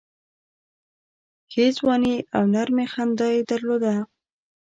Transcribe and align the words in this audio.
ښې 1.51 1.65
ځواني 1.77 2.15
او 2.35 2.43
نرمي 2.53 2.85
خندا 2.93 3.27
یې 3.35 3.41
درلوده. 3.49 3.93